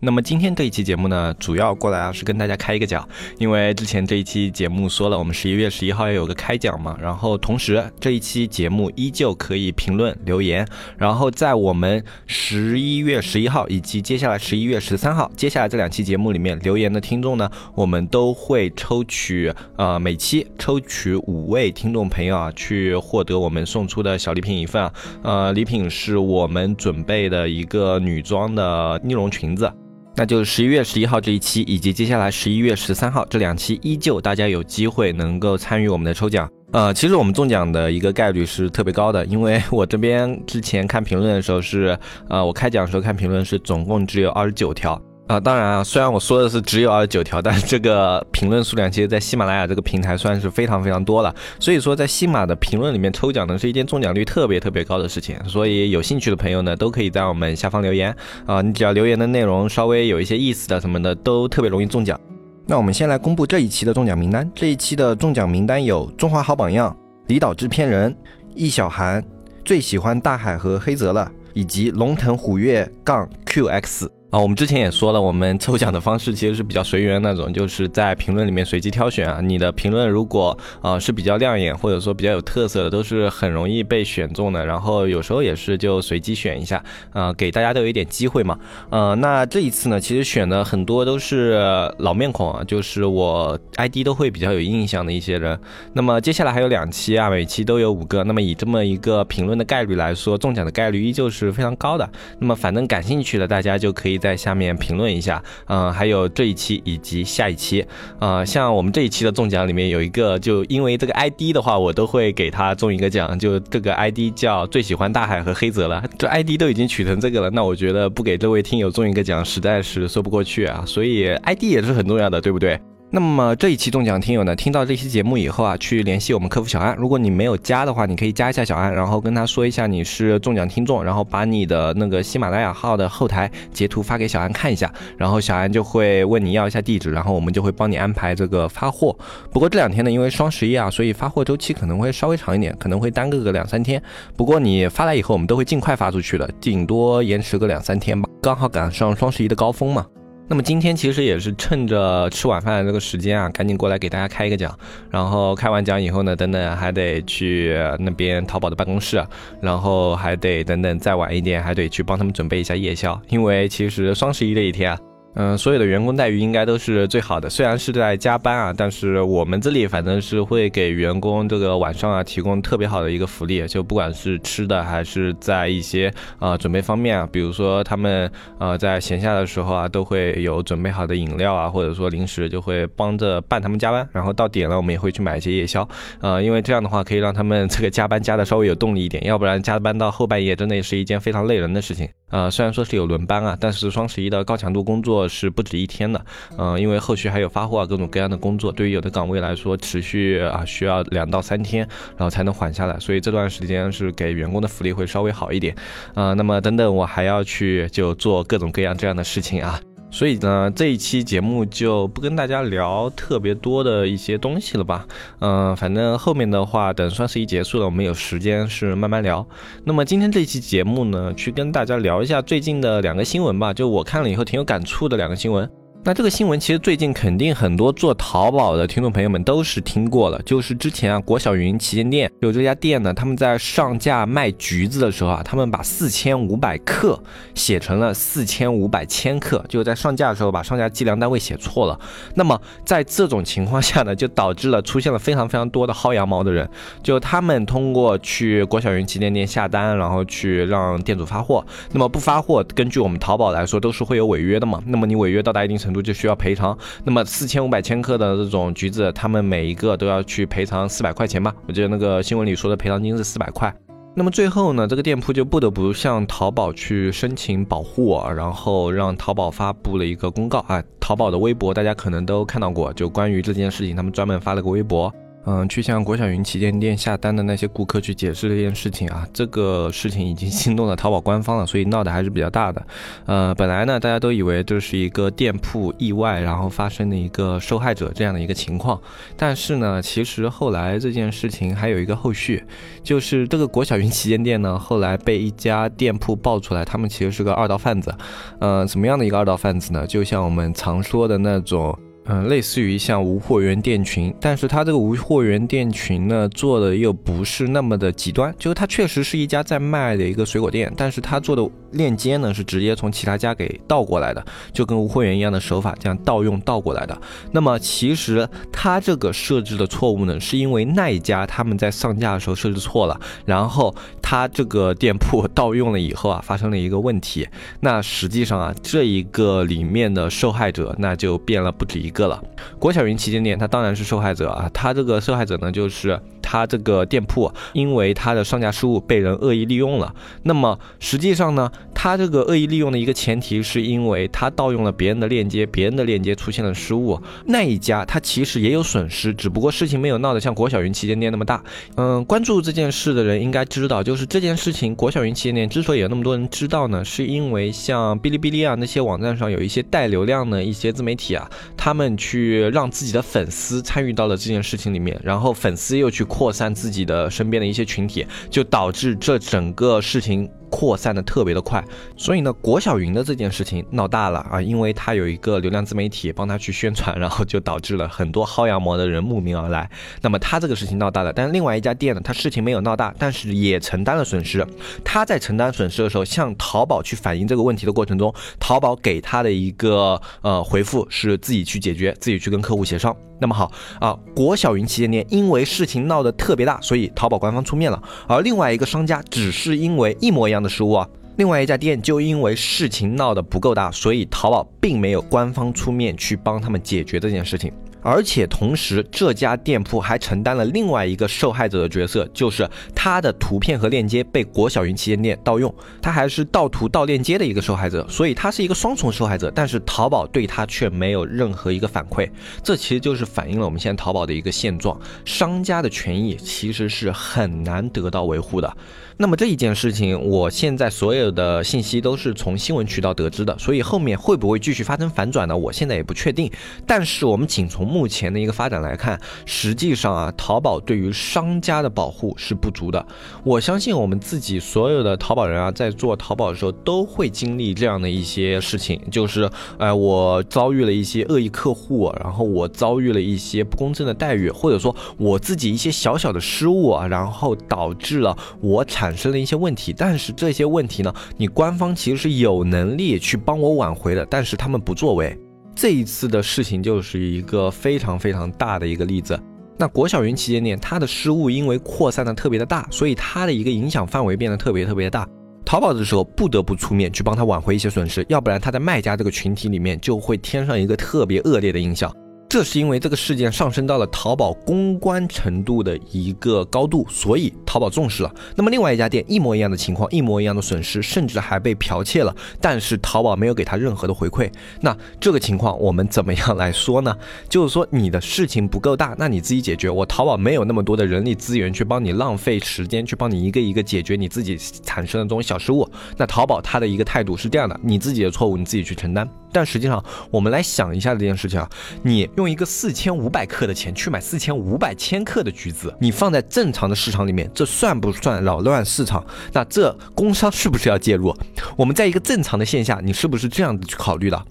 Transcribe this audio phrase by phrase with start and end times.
[0.00, 3.06] 那么今天这一期节目呢，主要过来啊是跟大家开一个奖，
[3.36, 10.64] 因为之前这一期节目说了，我们十一月十一号要有个开奖嘛，然后同时这一期节目依旧可以评论留言，
[10.96, 24.92] 然后在我们十一月十一号以及接下来十一月十三号，接下来这两期节目里面留言的听众呢，我们都会抽取呃每期抽取五位听众朋友啊，去获得我们送出的小礼品一份啊，
[25.22, 29.68] 呃礼品是我们准备的一个女装的尼龙裙子。
[30.18, 36.50] 那就是十一月十一号这一期，以及接下来十一月十三号这两期，依旧大家有机会能够参与我们的抽奖。
[36.72, 41.96] 呃，其实我们中奖的一个概率是特别高的，因为 我这边之前看评论的时候是，
[42.28, 45.00] 呃，我开奖的时候看评论是总共只有二十九条。
[45.28, 51.34] 啊，当然啊，虽然我说的是只有二十九条，但这个评论数量其实，在喜马拉雅这个平台算是非常非常多了。
[51.60, 55.36] 所以说，在喜马的评论里面抽奖呢，是一件中奖率特别特别高的事情。
[55.46, 58.14] 所以有兴趣的朋友呢，都可以在我们下方留言
[58.46, 62.18] 啊，你只要留言的内容稍微有一些意思的什么的，都特别容易中奖。
[62.64, 64.50] 那我们先来公布这一期的中奖名单。
[64.54, 68.16] 这一期的中奖名单有中华好榜样、离岛制片人、
[68.54, 69.22] 易小涵、
[69.62, 74.08] 最喜欢大海和黑泽了，以及龙腾虎跃杠 QX。
[74.30, 79.40] 啊，我们之前也说了，我们抽奖的方式其实是比较随缘那种，就是在评论里面随机挑选啊。
[79.40, 84.66] 你的评论如果啊是比较亮眼，或者说比较有特色的，都是很容易被选中的。
[84.66, 86.84] 然后有时候也是就随机选一下，
[87.14, 88.58] 啊，给大家都有一点机会嘛。
[88.90, 91.58] 呃，那这一次呢，其实选的很多都是
[91.96, 95.58] 老面孔啊，就是我 ID 都会比较有印象的一些人。
[95.94, 98.22] 那么接下来还有两期啊，每期都有五个。
[98.24, 102.06] 那么以这么一个评论的概率来说，中奖的概率依旧是非常高的。
[102.38, 104.17] 那么反正感兴趣的大家就可以。
[104.18, 107.86] 在下面评论一下，嗯，还有这一期以及下一期，
[108.18, 122.80] 啊，像我们这一期的中奖里面有一个，就因为这个 ID 的话，我都会给他中一个奖，就这个 ID 叫最喜欢大海和黑泽了，这 ID 都已经取成这个了，那我觉得不给这位听友中一个奖实在是说不过去啊，所以 ID 也是很重要的，对不对？
[123.10, 126.94] 那么这一期中奖听友呢，听到这期节目以后啊，去联系我们客服小安。
[126.98, 139.16] 如果你没有加的话，你可以加一下小安，然后跟他说一下你是中奖听众，然后把你的那个喜马拉雅号的后台截图发给小安看一下，然后小安就会问你要一下地址，然后我们就会帮你安排这个发货。
[139.50, 144.02] 不过这两天呢，因为双十一啊，所以发货周期可能会稍微长一点，可能会耽搁个两三天。
[144.36, 150.04] 不过你发来以后，我们都会尽快发出去的，顶多延迟个两三天吧，刚好赶上双十一的高峰嘛。
[150.50, 154.74] 那么今天其实也是趁着吃晚饭的这个时间啊，赶紧过来给大家开一个奖。
[155.10, 159.22] 然后开完奖以后呢，等等还得去那边淘宝的办公室，
[159.60, 164.98] 然后还得等等再晚一点，还得去帮他们准备一下夜宵，因为其实双十一这一天啊。
[165.34, 167.48] 嗯，所有的员工待遇应该都是最好的。
[167.48, 178.28] 虽然是在加班啊，但是我们这里反正是会给员工这个晚上啊提供特别好的一个福利，就不管是吃的还是在一些呃准备方面啊，比如说他们
[178.58, 184.08] 呃在闲下的时候啊，都会有准备好的饮料啊，或者说零食，就会帮着伴他们加班。
[184.12, 185.88] 然后到点了，我们也会去买一些夜宵，
[186.20, 192.08] 呃，因为这样的话可以让他们 这个加班加的稍微有动力一点，要不然加班到后半夜真的也是一件非常累人的事情。
[192.30, 196.24] 呃，虽然说是有轮班啊，但是双十一的高强度工作是不止一天的。
[196.56, 201.86] 嗯，因为后续还有发货啊，各种各样的工作，对于有的岗位来说，持续啊需要两到三天，
[202.16, 202.98] 然后才能缓下来。
[202.98, 205.74] 所以这段时间是给员工的福利会稍微好一点。
[206.14, 209.80] 啊，那么等等我还要去就做各种各样这样的事情啊。
[210.10, 215.06] 所以呢，这一期节目就不跟大家聊特别多的一些东西了吧。
[215.40, 219.46] 嗯，反正后面的话，等双十一结束了，我们有时间是慢慢聊。
[219.84, 225.68] 那么今天这期节目呢，去跟大家聊一下最近的两个新闻吧，就我看了以后挺有感触的两个新闻。
[226.08, 237.22] 那这个新闻其实最近肯定很多做淘宝的听众朋友们都是听过了，就是之前啊国小云旗舰店有这家店呢，他们在上架卖橘子的时候啊，他们把四千五百克
[237.54, 242.00] 写成了四千五百千克，就在上架的时候把上架计量单位写错了。
[242.34, 246.66] 那么在这种情况下呢，就导致了出现了非常非常多的薅羊毛的人，
[247.02, 251.62] 就他们通过去国小云旗舰店下单，然后去让店主发货，
[251.92, 254.82] 那么不发货，根据我们淘宝来说都是会有违约的嘛。
[254.86, 255.97] 那么你违约到达一定程度。
[256.00, 261.54] 就需要赔偿，那么四千五百千克的这种橘子，他们每一个都要去赔偿四百块钱吧？
[261.66, 263.74] 我记得那个新闻里说的赔偿金是四百块。
[264.14, 270.82] 那么最后呢，这个店铺就不得不向淘宝去申请保护，然后让淘宝发布了一个公告啊。
[270.98, 275.12] 淘宝的微博大家可能都看到过，就关于这件事情，他们专门发了个微博。
[275.50, 282.86] 嗯，去向国小云旗舰店下单的那些顾客去解释这件事情啊，这个事情已经惊动了淘宝官方了，所以闹得还是比较大的。
[283.24, 289.00] 呃，本来呢，大家都以为这是一个店铺意外，然后发生的一个受害者这样的一个情况，
[289.38, 292.62] 但是呢，其实后来这件事情还有一个后续，
[293.02, 298.14] 就是这个国小云旗舰店呢，后来被一家店铺爆出来，他们其实是个二道贩子。
[298.58, 300.06] 呃，什么样的一个二道贩子呢？
[300.06, 301.98] 就像我们常说的那种。
[302.30, 314.44] 嗯，类似于像无货源店群，但是它这个无货源店群呢，做的又不是那么的极端，就是它确实是一家在卖的一个水果店，但是它做的链接呢是直接从其他家给盗过来的，
[314.74, 317.18] 就跟无货源一样的手法，这样盗用盗过来的。
[317.50, 327.48] 那么其实它这个设置的错误呢，是因为那一家他们在上架的时候设置错了，然后它这个店铺 盗用了以后啊，发生了一个问题。
[327.80, 332.17] 那实际上啊，这一个里面的受害者那就变了不止一个。
[332.18, 332.42] 个了，
[332.80, 334.68] 郭晓云旗舰店，他当然是受害者啊。
[334.74, 336.20] 他这个受害者呢，就是
[336.50, 340.14] 他这个店铺，因为他的上架失误被人恶意利用了。
[340.44, 347.20] 那么实际上呢，他这个恶意利用的一个前提，是因为他盗用了别人的链接，别人的链接出现了失误。
[347.44, 351.62] 那一家他其实也有损失，只不过事情没有闹得像国小云旗舰店那么大。
[351.96, 361.46] 嗯，关注这件事的人应该知道，就是这件事情，国小云旗舰店之所以有那么多人知道呢，是因为像哔哩哔哩啊那些网站上有一些带流量的一些自媒体啊，
[361.76, 362.16] 他们。
[362.16, 370.48] 去让自己的粉丝参与到了这件事情里面，然后粉丝又去扩散自己的身边的一些群体，就导致这整个事情。
[370.70, 371.82] 扩散的特别的快，
[372.16, 379.90] 所以呢，国小云的这件事情闹大了啊，因为他有一个流量自媒体帮他去宣传，然后就导致了很多薅羊毛的人慕名而来。
[380.22, 384.66] 那么他这个事情闹大了，但是另外一家店呢，他事情没有闹大，但是也承担了损失。
[385.04, 393.16] 他在承担损失的时候，向淘宝去反映这个问题的过程中，淘宝给他的一个呃回复是自己去解决，自己去跟客户协商。
[393.40, 398.02] 那么好啊，国小云旗舰店因为事情闹得特别大，所以淘宝官方出面了。
[398.26, 407.72] 而另外一个商家只是因为一模一样样的失误啊，另外一家店就因为事情闹得不够大，所以淘宝并没有官方出面去帮他们解决这件事情。
[408.00, 419.50] 而且同时，这家店铺还承担了另外一个受害者的角色，就是他的图片和链接被国小云旗舰店盗用，他还是盗图盗链接的一个受害者，所以他是一个双重受害者。
[419.52, 422.30] 但是淘宝对他却没有任何一个反馈，
[422.62, 428.76] 这其实就是反映了我们现在淘宝的一个现状：商家的权益其实是很难得到维护的。
[429.20, 435.56] 那么这一件事情，我现在所有的信息都是从新闻渠道得知的，所以后面会不会继续发生反转呢？
[435.56, 436.48] 我现在也不确定。
[436.86, 443.04] 但是我们仅从目前的一个发展来看，实际上啊，淘宝对于商家的保护是不足的。
[443.42, 459.07] 我相信我们自己所有的淘宝人啊，在做淘宝的时候都会经历这样的一些事情，就是，哎，我遭遇了一些恶意客户，然后我遭遇了一些不公正的待遇，或者说我自己一些小小的失误啊，然后导致了我产。
[459.08, 465.34] 产生了一些问题，但是这些问题呢，你官方其实是有能力去帮我挽回的，但是他们不作为。
[465.74, 469.40] 这一次的事情就是一个非常非常大的一个例子。
[469.78, 475.26] 那国小云旗舰店它的失误因为扩散的特别的大，所以它的一个影响范围变得特别特别大。
[475.64, 482.14] 淘宝的时候不得不出面去帮他挽回一些损失，要不然他在卖家这个群体里面就会添上一个特别恶劣的印象。
[482.50, 488.34] 这是因为这个事件上升到了淘宝公关程度的一个高度，所以淘宝重视了。
[488.56, 494.50] 那么另外一家店一模一样的情况，一模一样的损失，甚至还被剽窃了，但是淘宝没有给他任何的回馈。
[494.80, 497.16] 那这个情况我们怎么样来说呢？
[497.48, 499.88] 就是说你的事情不够大，那你自己解决。
[499.88, 505.88] 我淘宝没有那么多的人力资源去帮你浪费时间，去帮你一个一个解决你自己产生的这种小失误。
[506.16, 509.28] 那淘宝它的一个态度是这样的：你自己的错误你自己去承担。
[509.50, 511.70] 但实际上，我们来想一下这件事情啊，
[512.02, 519.24] 你用一个四千五百克的钱去买四千五百千克的橘子，你放在正常的市场里面，这算不算扰乱市场？
[519.52, 521.34] 那这工商是不是要介入？
[521.76, 524.42] 我们在一个正常的线下，你是不是这样子去考虑的？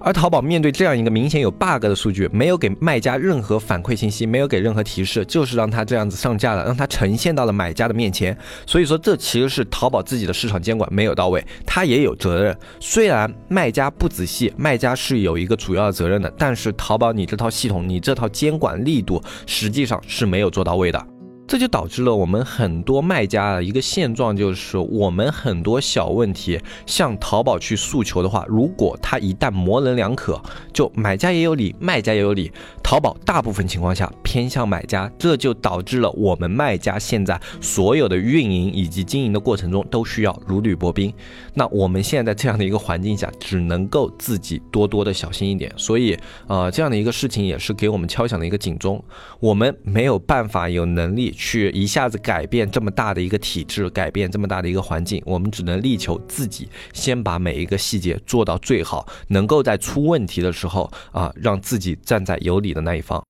[0.00, 8.36] 而淘宝面对这样一个明显有 bug 的数据，没有给卖家任何反馈信息，没有给任何提示，就是让他这样子上架了，让他呈现到了买家的面前。
[8.66, 12.54] 所以说，这其实是淘宝自己的市场监管没有到位，他也有责任。
[12.80, 21.02] 虽然卖家不仔细，卖家是有一个主要的责任的，但是淘宝你这套系统，你这套监管力度实际上是没有做到位的。
[21.46, 30.40] 这就导致了我们很多卖家的一个现状，就是我们很多小问题向淘宝去诉求的话，如果他一旦模棱两可，
[30.72, 32.50] 就买家也有理，卖家也有理，
[32.82, 41.12] 淘宝大部分情况下偏向买家，这就导致了我们卖家现在所有的运营以及经营的过程中都需要如履薄冰。
[41.52, 45.70] 那我们现在在这样的一个环境下，只能够自己多多的小心一点。
[45.76, 49.04] 所以，呃，这样的一个事情也是给我们敲响了一个警钟，
[49.40, 51.33] 我们没有办法有能力。
[51.34, 63.22] 去一下子改变这么大的一个体制，改变这么大的一个环境，我们只能力求自己先把每一个细节做到最好，能够在出问题的时候啊，让自己站在有理的那一方。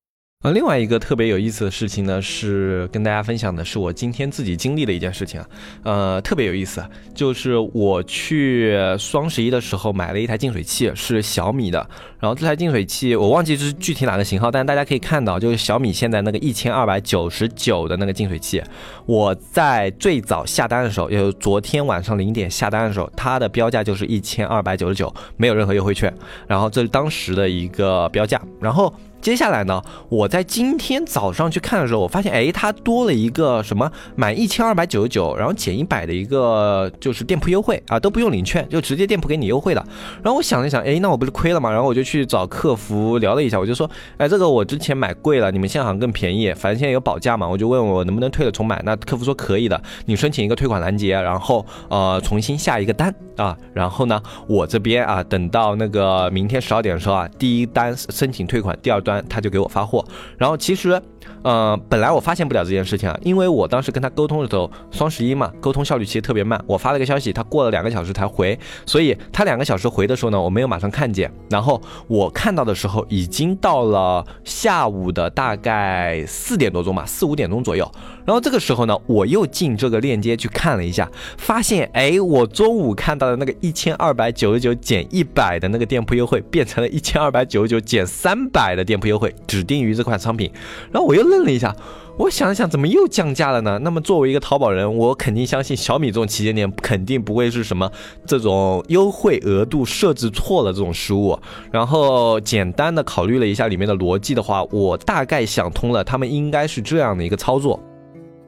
[0.44, 5.48] 呃，另外一个特别有意思的事情呢，是跟大家分享的，是我今天自己经历的一件事情啊，
[5.84, 6.84] 呃，特别有意思，
[7.14, 11.78] 就是我去双十一的时候买了一台净水器，是小米的，
[12.20, 18.62] 然后这台净水器我忘记是具体哪个型号，但大家可以看到，就是小米现在那个一千二百九十九的那个净水器，
[19.06, 26.14] 我在最早下单的时候，也就是昨天晚上零点下单的时候，它的标价就是一千二百九十九，没有任何优惠券，
[26.46, 28.92] 然后这是当时的一个标价，然后。
[29.24, 39.82] 接下来呢，我在今天早上去看的时候，我发现，哎，它多了一个什么满一千二百九十九，然后减一百的一个就是店铺优惠啊，都不用领券，就直接店铺给你优惠的。
[40.22, 41.70] 然后我想了想，哎，那我不是亏了吗？
[41.72, 48.78] 然后我就去找客服聊了一下，我就说，哎，这个我之前买贵了，你们现在好像更便宜，反正现在有保价嘛，我就问我能不能退了重买。
[48.84, 59.13] 那客服说可以的，你申请一个退款拦截，然后呃重新下一个单啊，然后呢，我这边啊等到那个明天十二点的时候啊，第一单申请退款，第二单。
[59.22, 60.04] 他就给我发货，
[60.38, 61.00] 然后其实。
[61.42, 66.62] 呃，本来我发现不了这件事情啊，因为我当时跟他沟通的时候，双十一嘛，沟通效率其实特别慢。
[66.66, 71.30] 我发了个消息，他过了两个小时才回，所以他两个小时回的时候呢，我没有马上看见。
[71.50, 77.90] 然后我看到的时候，已经到了下午的大概四点多钟吧，四五点钟左右。
[78.24, 90.50] 然后这个时候呢，我又进这个链接去看了一下，发现哎，我中午看到的那个一千二百九十九减一百的那个店铺优惠，变成了一千二百九十九减三百的店铺优惠，指定于这款商品。
[90.92, 91.74] 然后我又愣了一下，
[92.16, 93.78] 我想了想，怎么又降价了呢？
[93.80, 97.90] 那么作为一个淘宝人，我肯定相信小米这种旗舰店肯定不会是什么
[98.26, 101.38] 这种优惠额度设置错了这种失误。
[101.70, 107.78] 然后简单的考虑了一下里面的逻辑的话，我大概想通了，他们应该是这样的一个操作。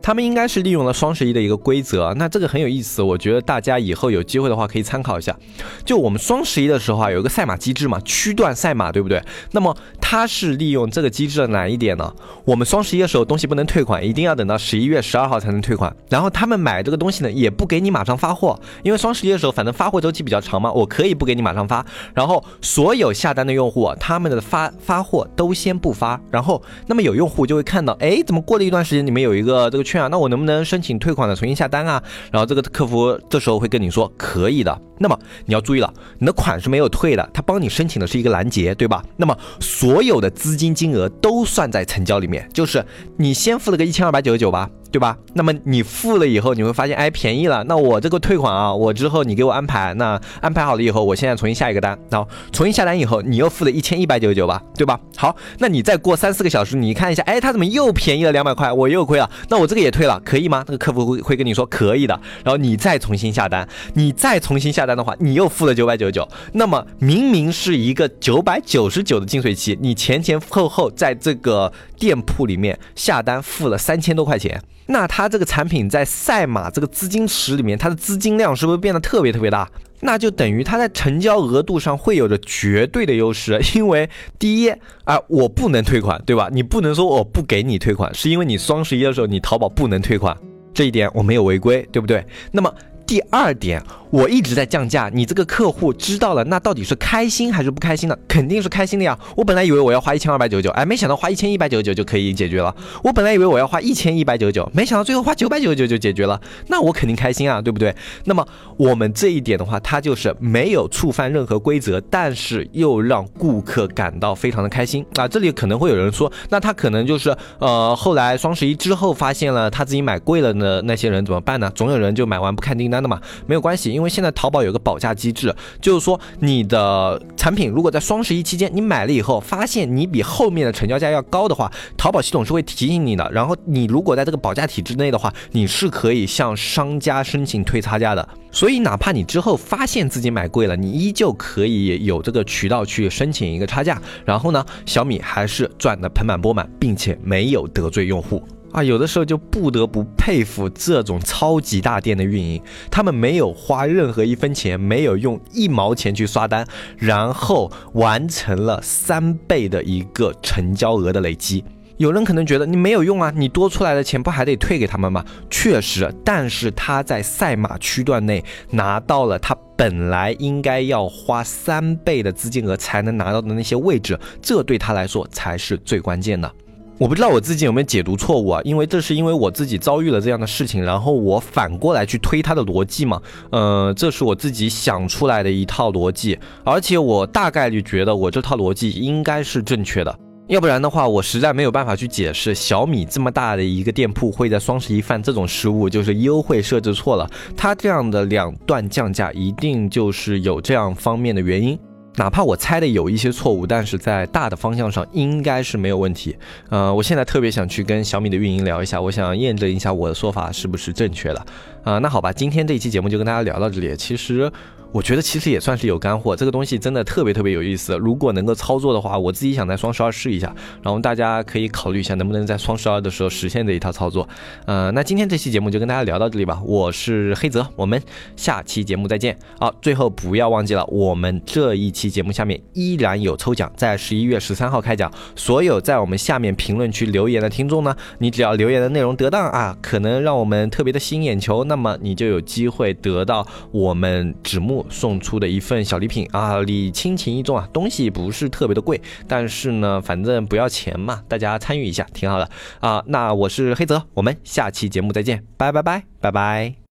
[0.07, 5.37] 他们应该是利用了双十一的一个规则，那这个很有意思，我觉得大家以后有机会的话可以参考一下。
[5.85, 9.21] 就我们双十一的时候啊，有一个赛马机制嘛，区段赛马，对不对？
[9.51, 12.15] 那么它是利用这个机制的哪一点呢？
[12.45, 15.93] 我们双十一的时候东西不能退款，一定要等到十一月十二号才能退款。
[16.09, 21.85] 然后他们买这个东西呢，也不给你马上发货，因为双十一的时候反正发货周期比较长嘛，我可以不给你马上发。
[22.15, 26.21] 然后所有下单的用户，他们的发发货都先不发。
[26.31, 29.96] 然后那么有用户就会看到，哎，怎么过了一段时间你们有一个这个券？
[30.09, 32.03] 那我能不能申请退款的重新下单啊？
[32.31, 34.81] 然后这个客服这时候会跟你说可以的。
[34.99, 39.05] 那么你要注意了，你的款是没有退的，他帮你申请的是一个拦截，对吧？
[39.17, 42.85] 那么所有的资金金额都算在成交里面，就是
[43.17, 44.71] 你先付了个一千二百九十九吧。
[44.91, 45.17] 对吧？
[45.35, 47.65] 那么你付了以后，你会发现，哎，便宜了。
[47.65, 54.99] 那我这个退款啊，我之后你给我安排，那安排好了以后，我现在重新下一个单，然后重新下单以后，你又付了一千一百九十九吧，对吧？
[55.17, 58.73] 好，那你再过三四个小时，你看一下，哎，他怎么又便宜了两百块？
[58.73, 60.65] 我又亏了，那我这个也退了，可以吗？
[60.67, 66.27] 那个客服会会跟你说可以的，然后你再重新下单，你再重新下单的话，你又付了九百九十九。
[66.53, 74.63] 那么明明是一个九百九十九的净水器，你前前后后在这个店铺里面下单付了三千多块钱。
[74.85, 79.69] 那它这个产品在赛马这个资金池里面，它的资金量是不是变得特别特别大？
[80.01, 84.69] 那就等于它在成交额度上会有着绝对的优势，因为第一
[85.05, 86.51] 啊，我不能退款，对吧？
[86.53, 90.37] 你不能说我不给你退款，是因为你双十一的时候你淘宝不能退款，
[90.75, 92.25] 这一点我没有违规，对不对？
[92.53, 92.73] 那么
[93.07, 93.83] 第二点。
[94.17, 98.17] 我一直在降价，你这个客户知道了，那到底是开心还是不开心呢？
[98.27, 99.19] 肯定是开心的呀。
[99.37, 102.75] 我本来以为我要花一千二百九十九，哎，没想到花一千一百九十九就可以解决了。
[103.05, 106.41] 我本来以为我要花一千一百九十九，没想到最后花九百九十九就解决了。
[106.69, 107.95] 那我肯定开心啊，对不对？
[108.25, 108.43] 那么
[108.79, 115.29] 我们这一点的话，它就是没有触犯任何规则，但是又让顾客感到非常的开心啊。
[115.29, 121.71] 这里可能会有人说，那他可能就是呃，后来双十一之后发现了他自己买贵了的那些人怎么办呢？
[121.75, 123.93] 总有人就买完不看订单的嘛，没有关系。
[123.93, 133.29] 因为因为现在淘宝有个保价机制，就是说你的产品如果在双十一期间你买了以后，发现你比后面的成交价要高的话，淘宝系统是会提醒你的。
[133.33, 138.29] 然后你如果在这个保价体制内的话，你是可以向商家申请退差价的。
[138.53, 144.01] 所以哪怕你之后发现自己买贵了，你依旧可以有这个渠道去申请一个差价。
[144.25, 148.41] 然后呢，小米还是赚得盆满钵满，并且没有得罪用户。
[148.73, 156.67] 啊，有的时候就不得不佩服这种超级大店的运营，他们没有花任何一分钱，没有用一毛钱去刷单，
[156.99, 161.65] 然后完成了三倍的一个成交额的累积。
[161.97, 165.25] 有人可能觉得你没有用啊，你多出来的钱不还得退给他们吗？
[165.49, 176.53] 确实，但是他在赛马区段内拿到了他本来应该要花三倍的资金额才能拿到的那些位置，这对他来说才是最关键的。
[176.99, 178.61] 我不知道我自己有没有解读错误啊？
[178.65, 183.21] 因为这是因为我自己遭遇了这样的事情，然后我反过来去推他的逻辑嘛。
[183.51, 190.19] 呃，这是我自己想出来的一套逻辑，而且我大概率觉得我这套逻辑应该是正确的。
[190.47, 197.29] 要不然的话，我实在没有办法去解释小米这么大的一个店铺会在双十一犯这种失误，就是优惠设置错了。
[197.55, 201.79] 它这样的两段降价，一定就是有这样方面的原因。
[202.17, 206.37] 哪怕我猜的有一些错误，但是在大的方向上应该是没有问题。
[206.71, 211.47] 呃，我现在特别想去跟小米的运营聊一下，我想验证一下我的说法是不是正确的。
[211.85, 213.97] 啊，那好吧，今天这一期节目就跟大家聊到这里。
[213.97, 214.51] 其实。
[214.97, 217.95] 我觉得其实也算是有干货，这个东西真的特别特别有意思。
[217.99, 224.27] 如果能够操作的话，我自己想在双十二试一下，然后大家可以考虑一下能不能在双十二的时候实现这一套操作。
[224.65, 226.63] 呃，那今天这期节目就跟大家聊到这里吧。
[226.65, 228.01] 我是黑泽，我们
[228.37, 229.39] 下期节目再见。
[229.61, 235.13] 好，最后不要忘记了，我们这一期节目下面依然有抽奖，在十一月十三号开奖。
[235.35, 244.86] 所有在我们下面评论区留言的听众呢，你只要留言的内容得当啊，可能让我们特别的吸引眼球，那么你就有机会得到我们纸木。
[244.91, 252.49] 送出的一份小礼品啊，礼轻情意重啊，东西不是特别的贵，但是呢，反正不要钱嘛，大家参与一下挺好的
[252.81, 253.03] 啊。
[253.07, 256.86] 那我是黑泽，我们下期节目再见，拜拜拜拜拜。